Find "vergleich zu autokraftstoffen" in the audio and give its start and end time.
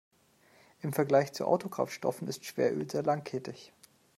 0.93-2.27